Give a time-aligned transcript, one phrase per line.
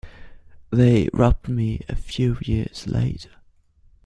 [0.71, 3.29] They robbed me a few years later.